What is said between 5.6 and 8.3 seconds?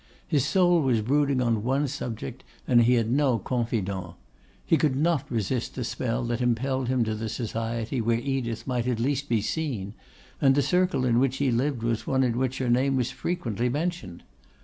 the spell that impelled him to the society where